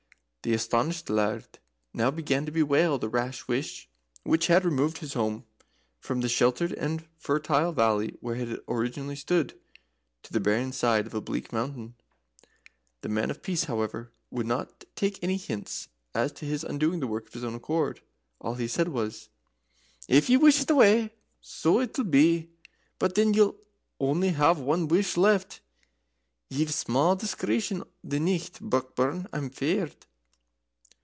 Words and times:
The 0.43 0.53
astonished 0.55 1.07
Laird 1.07 1.59
now 1.93 2.09
began 2.09 2.47
to 2.47 2.51
bewail 2.51 2.97
the 2.97 3.09
rash 3.09 3.47
wish 3.47 3.87
which 4.23 4.47
had 4.47 4.65
removed 4.65 4.97
his 4.97 5.13
home 5.13 5.45
from 5.99 6.21
the 6.21 6.27
sheltered 6.27 6.73
and 6.73 7.07
fertile 7.19 7.73
valley 7.73 8.17
where 8.21 8.35
it 8.37 8.63
originally 8.67 9.15
stood 9.15 9.53
to 10.23 10.33
the 10.33 10.39
barren 10.39 10.71
side 10.71 11.05
of 11.05 11.13
a 11.13 11.21
bleak 11.21 11.53
mountain. 11.53 11.93
The 13.01 13.09
Man 13.09 13.29
of 13.29 13.43
Peace, 13.43 13.65
however, 13.65 14.13
would 14.31 14.47
not 14.47 14.83
take 14.95 15.23
any 15.23 15.37
hints 15.37 15.89
as 16.15 16.31
to 16.31 16.67
undoing 16.67 17.01
his 17.01 17.07
work 17.09 17.27
of 17.27 17.33
his 17.33 17.43
own 17.43 17.53
accord. 17.53 18.01
All 18.39 18.55
he 18.55 18.67
said 18.67 18.87
was: 18.87 19.29
"If 20.07 20.27
ye 20.27 20.37
wush 20.37 20.59
it 20.61 20.71
away, 20.71 21.13
so 21.39 21.81
it'll 21.81 22.03
be. 22.05 22.49
But 22.97 23.13
then 23.13 23.35
ye'll 23.35 23.57
only 23.99 24.29
have 24.29 24.57
one 24.57 24.87
wush 24.87 25.17
left. 25.17 25.59
Ye've 26.49 26.73
small 26.73 27.15
discretion 27.15 27.83
the 28.03 28.19
nicht, 28.19 28.59
Brockburn, 28.59 29.27
I'm 29.31 29.51
feared." 29.51 30.07